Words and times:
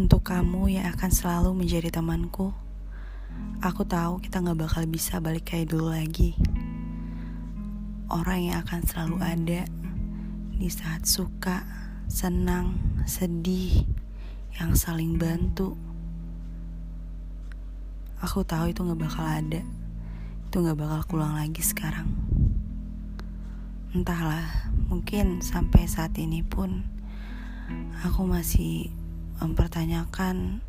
Untuk 0.00 0.24
kamu 0.24 0.80
yang 0.80 0.96
akan 0.96 1.12
selalu 1.12 1.52
menjadi 1.52 1.92
temanku, 1.92 2.56
aku 3.60 3.84
tahu 3.84 4.16
kita 4.24 4.40
gak 4.40 4.56
bakal 4.56 4.88
bisa 4.88 5.20
balik 5.20 5.52
kayak 5.52 5.76
dulu 5.76 5.92
lagi. 5.92 6.32
Orang 8.08 8.48
yang 8.48 8.64
akan 8.64 8.80
selalu 8.80 9.20
ada 9.20 9.68
di 10.56 10.72
saat 10.72 11.04
suka, 11.04 11.68
senang, 12.08 12.80
sedih, 13.04 13.84
yang 14.56 14.72
saling 14.72 15.20
bantu. 15.20 15.76
Aku 18.24 18.40
tahu 18.40 18.72
itu 18.72 18.80
gak 18.80 19.04
bakal 19.04 19.28
ada, 19.28 19.60
itu 20.48 20.56
gak 20.64 20.80
bakal 20.80 21.00
pulang 21.12 21.36
lagi 21.36 21.60
sekarang. 21.60 22.08
Entahlah, 23.92 24.72
mungkin 24.88 25.44
sampai 25.44 25.84
saat 25.84 26.16
ini 26.16 26.40
pun 26.40 26.88
aku 28.00 28.24
masih 28.24 28.96
mempertanyakan 29.40 30.60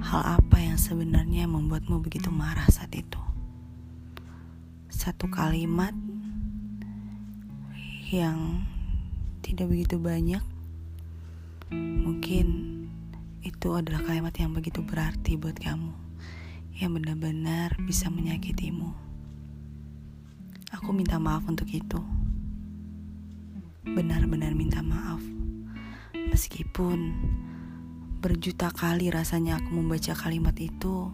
hal 0.00 0.22
apa 0.38 0.56
yang 0.62 0.78
sebenarnya 0.78 1.50
membuatmu 1.50 1.98
begitu 2.00 2.30
marah 2.30 2.66
saat 2.70 2.94
itu. 2.94 3.18
Satu 4.88 5.26
kalimat 5.26 5.92
yang 8.14 8.62
tidak 9.42 9.68
begitu 9.68 9.98
banyak, 9.98 10.42
mungkin 11.74 12.46
itu 13.42 13.68
adalah 13.74 14.06
kalimat 14.06 14.34
yang 14.38 14.54
begitu 14.54 14.86
berarti 14.86 15.34
buat 15.34 15.58
kamu, 15.58 15.90
yang 16.78 16.94
benar-benar 16.94 17.74
bisa 17.82 18.06
menyakitimu. 18.06 18.94
Aku 20.72 20.94
minta 20.94 21.18
maaf 21.18 21.44
untuk 21.50 21.68
itu. 21.68 22.00
Benar-benar 23.82 24.54
minta 24.54 24.80
maaf. 24.80 25.20
Meskipun 26.32 27.12
Berjuta 28.22 28.70
kali 28.70 29.10
rasanya 29.10 29.58
aku 29.58 29.82
membaca 29.82 30.14
kalimat 30.14 30.54
itu, 30.62 31.10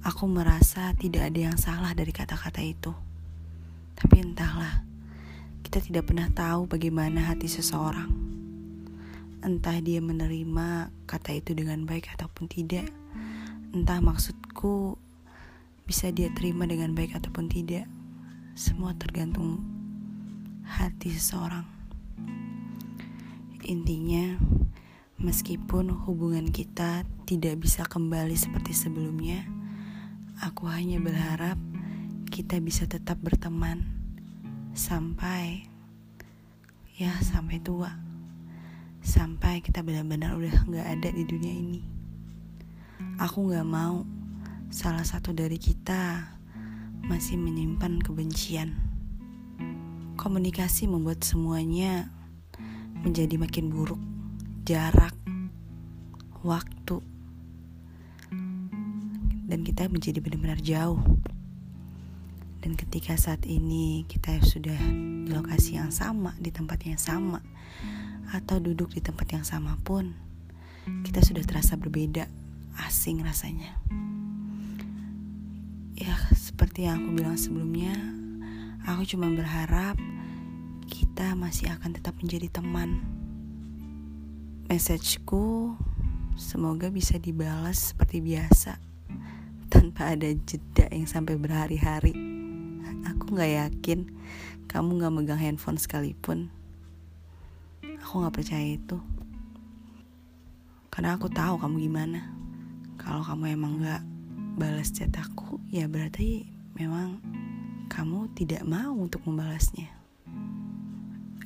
aku 0.00 0.24
merasa 0.24 0.96
tidak 0.96 1.28
ada 1.28 1.52
yang 1.52 1.58
salah 1.60 1.92
dari 1.92 2.16
kata-kata 2.16 2.64
itu. 2.64 2.96
Tapi 3.92 4.24
entahlah, 4.24 4.88
kita 5.60 5.84
tidak 5.84 6.08
pernah 6.08 6.32
tahu 6.32 6.64
bagaimana 6.64 7.28
hati 7.28 7.44
seseorang. 7.44 8.08
Entah 9.44 9.76
dia 9.84 10.00
menerima 10.00 10.88
kata 11.04 11.36
itu 11.36 11.52
dengan 11.52 11.84
baik 11.84 12.08
ataupun 12.16 12.48
tidak. 12.48 12.88
Entah 13.76 14.00
maksudku 14.00 14.96
bisa 15.84 16.08
dia 16.08 16.32
terima 16.32 16.64
dengan 16.64 16.96
baik 16.96 17.20
ataupun 17.20 17.52
tidak. 17.52 17.84
Semua 18.56 18.96
tergantung 18.96 19.60
hati 20.64 21.12
seseorang. 21.12 21.68
Intinya, 23.68 24.40
Meskipun 25.14 25.94
hubungan 25.94 26.50
kita 26.50 27.06
tidak 27.22 27.62
bisa 27.62 27.86
kembali 27.86 28.34
seperti 28.34 28.74
sebelumnya, 28.74 29.46
aku 30.42 30.66
hanya 30.66 30.98
berharap 30.98 31.54
kita 32.34 32.58
bisa 32.58 32.90
tetap 32.90 33.22
berteman 33.22 33.86
sampai 34.74 35.70
ya 36.98 37.14
sampai 37.22 37.62
tua. 37.62 37.94
Sampai 39.06 39.62
kita 39.62 39.86
benar-benar 39.86 40.34
udah 40.34 40.66
gak 40.66 40.88
ada 40.98 41.08
di 41.14 41.22
dunia 41.22 41.54
ini. 41.62 41.80
Aku 43.22 43.54
gak 43.54 43.62
mau 43.62 44.02
salah 44.66 45.06
satu 45.06 45.30
dari 45.30 45.62
kita 45.62 46.26
masih 47.06 47.38
menyimpan 47.38 48.02
kebencian. 48.02 48.74
Komunikasi 50.18 50.90
membuat 50.90 51.22
semuanya 51.22 52.10
menjadi 53.06 53.38
makin 53.38 53.70
buruk 53.70 54.13
jarak, 54.64 55.12
waktu, 56.40 57.04
dan 59.44 59.60
kita 59.60 59.92
menjadi 59.92 60.24
benar-benar 60.24 60.56
jauh. 60.64 61.04
Dan 62.64 62.72
ketika 62.72 63.12
saat 63.20 63.44
ini 63.44 64.08
kita 64.08 64.40
sudah 64.40 64.80
di 64.88 65.28
lokasi 65.28 65.76
yang 65.76 65.92
sama, 65.92 66.32
di 66.40 66.48
tempat 66.48 66.80
yang 66.88 66.96
sama, 66.96 67.44
atau 68.32 68.56
duduk 68.56 68.96
di 68.96 69.04
tempat 69.04 69.36
yang 69.36 69.44
sama 69.44 69.76
pun, 69.84 70.16
kita 71.04 71.20
sudah 71.20 71.44
terasa 71.44 71.76
berbeda, 71.76 72.24
asing 72.88 73.20
rasanya. 73.20 73.68
Ya, 75.92 76.16
seperti 76.32 76.88
yang 76.88 77.04
aku 77.04 77.20
bilang 77.20 77.36
sebelumnya, 77.36 77.92
aku 78.88 79.04
cuma 79.04 79.28
berharap 79.28 80.00
kita 80.88 81.36
masih 81.36 81.68
akan 81.68 82.00
tetap 82.00 82.16
menjadi 82.16 82.48
teman 82.48 83.23
Messageku 84.74 85.70
semoga 86.34 86.90
bisa 86.90 87.14
dibalas 87.14 87.94
seperti 87.94 88.18
biasa 88.18 88.82
tanpa 89.70 90.18
ada 90.18 90.26
jeda 90.34 90.90
yang 90.90 91.06
sampai 91.06 91.38
berhari-hari. 91.38 92.10
Aku 93.06 93.38
gak 93.38 93.54
yakin 93.54 94.10
kamu 94.66 94.98
gak 94.98 95.14
megang 95.14 95.38
handphone 95.38 95.78
sekalipun. 95.78 96.50
Aku 98.02 98.26
gak 98.26 98.34
percaya 98.34 98.74
itu. 98.74 98.98
Karena 100.90 101.22
aku 101.22 101.30
tahu 101.30 101.54
kamu 101.62 101.78
gimana. 101.78 102.34
Kalau 102.98 103.22
kamu 103.22 103.54
emang 103.54 103.78
gak 103.78 104.02
balas 104.58 104.90
chat 104.90 105.14
aku, 105.14 105.62
ya 105.70 105.86
berarti 105.86 106.50
memang 106.74 107.22
kamu 107.94 108.26
tidak 108.34 108.66
mau 108.66 108.90
untuk 108.90 109.22
membalasnya. 109.22 109.86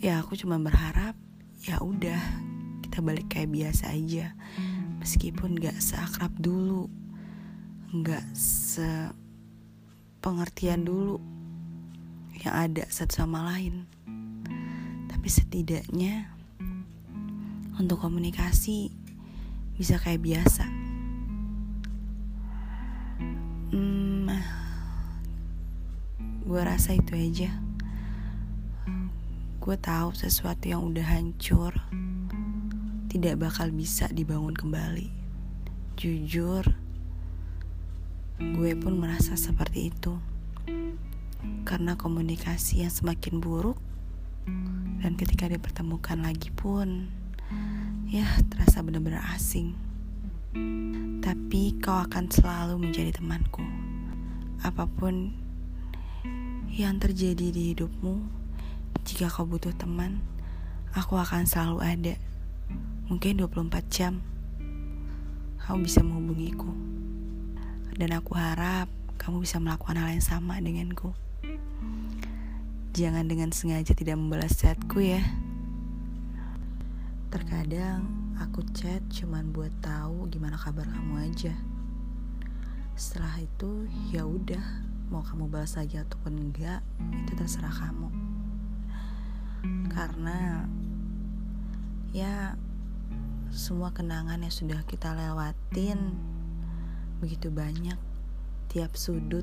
Ya 0.00 0.16
aku 0.16 0.32
cuma 0.32 0.56
berharap 0.56 1.12
ya 1.60 1.84
udah 1.84 2.47
kita 2.98 3.14
balik 3.14 3.30
kayak 3.30 3.54
biasa 3.54 3.94
aja. 3.94 4.34
Meskipun 4.98 5.54
gak 5.54 5.78
seakrab 5.78 6.34
dulu 6.34 6.90
gak 8.02 8.26
sepengertian 10.18 10.82
dulu 10.82 11.22
yang 12.42 12.58
ada 12.58 12.82
satu 12.90 13.22
sama 13.22 13.54
lain. 13.54 13.86
Tapi 15.06 15.30
setidaknya 15.30 16.26
untuk 17.78 18.02
komunikasi 18.02 18.90
bisa 19.78 19.94
kayak 20.02 20.18
biasa. 20.18 20.66
Hmm, 23.70 24.26
gue 26.50 26.60
rasa 26.66 26.98
itu 26.98 27.14
aja. 27.14 27.62
Gue 29.62 29.78
tahu 29.78 30.18
sesuatu 30.18 30.66
yang 30.66 30.82
udah 30.82 31.06
hancur 31.06 31.78
tidak 33.08 33.40
bakal 33.40 33.72
bisa 33.72 34.04
dibangun 34.12 34.52
kembali. 34.52 35.08
Jujur, 35.96 36.76
gue 38.36 38.72
pun 38.76 39.00
merasa 39.00 39.32
seperti 39.32 39.88
itu. 39.88 40.20
Karena 41.64 41.96
komunikasi 41.96 42.84
yang 42.84 42.92
semakin 42.92 43.40
buruk 43.40 43.80
dan 45.00 45.16
ketika 45.16 45.48
dipertemukan 45.48 46.20
lagi 46.20 46.52
pun 46.52 47.08
ya 48.04 48.28
terasa 48.52 48.84
benar-benar 48.84 49.24
asing. 49.32 49.72
Tapi 51.24 51.80
kau 51.80 51.96
akan 51.96 52.28
selalu 52.28 52.76
menjadi 52.76 53.16
temanku. 53.16 53.64
Apa 54.60 54.84
pun 54.84 55.32
yang 56.68 57.00
terjadi 57.00 57.48
di 57.48 57.72
hidupmu, 57.72 58.20
jika 59.08 59.32
kau 59.32 59.48
butuh 59.48 59.72
teman, 59.72 60.20
aku 60.92 61.16
akan 61.16 61.48
selalu 61.48 61.78
ada 61.80 62.14
mungkin 63.08 63.40
24 63.40 63.88
jam. 63.88 64.20
Kamu 65.64 65.80
bisa 65.80 66.04
menghubungiku. 66.04 66.68
Dan 67.96 68.12
aku 68.12 68.36
harap 68.36 68.92
kamu 69.16 69.42
bisa 69.42 69.56
melakukan 69.58 69.96
hal 69.96 70.12
yang 70.12 70.22
sama 70.22 70.60
denganku. 70.60 71.16
Jangan 72.92 73.24
dengan 73.24 73.48
sengaja 73.48 73.96
tidak 73.96 74.20
membalas 74.20 74.60
chatku 74.60 75.00
ya. 75.00 75.24
Terkadang 77.32 78.04
aku 78.36 78.60
chat 78.76 79.00
cuman 79.08 79.56
buat 79.56 79.72
tahu 79.80 80.28
gimana 80.28 80.60
kabar 80.60 80.84
kamu 80.84 81.32
aja. 81.32 81.56
Setelah 82.92 83.40
itu 83.40 83.88
ya 84.12 84.28
udah 84.28 84.84
mau 85.08 85.24
kamu 85.24 85.48
balas 85.48 85.80
lagi 85.80 85.96
ataupun 85.96 86.36
enggak 86.36 86.84
itu 87.24 87.32
terserah 87.32 87.72
kamu. 87.72 88.08
Karena 89.92 90.68
ya 92.12 92.56
semua 93.58 93.90
kenangan 93.90 94.38
yang 94.38 94.54
sudah 94.54 94.86
kita 94.86 95.18
lewatin 95.18 96.14
begitu 97.18 97.50
banyak 97.50 97.98
tiap 98.70 98.94
sudut 98.94 99.42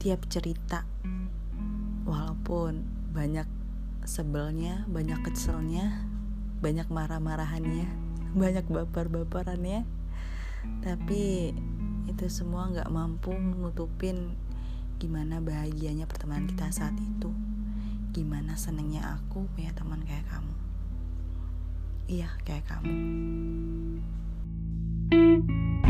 tiap 0.00 0.24
cerita. 0.32 0.88
Walaupun 2.08 2.88
banyak 3.12 3.44
sebelnya 4.08 4.88
banyak 4.88 5.20
keselnya 5.28 6.08
banyak 6.64 6.88
marah-marahannya 6.88 7.84
banyak 8.40 8.64
baper-baperannya 8.64 9.84
tapi 10.80 11.52
itu 12.08 12.24
semua 12.32 12.72
nggak 12.72 12.88
mampu 12.88 13.36
nutupin 13.36 14.32
gimana 14.96 15.44
bahagianya 15.44 16.08
pertemanan 16.08 16.48
kita 16.48 16.72
saat 16.72 16.96
itu. 16.96 17.28
Gimana 18.16 18.56
senengnya 18.56 19.20
aku 19.20 19.44
punya 19.52 19.76
teman 19.76 20.00
kayak 20.00 20.24
kamu 20.32 20.65
iya 22.06 22.30
kayak 22.46 22.64
kamu. 22.70 22.94
thank 25.10 25.50
you 25.50 25.85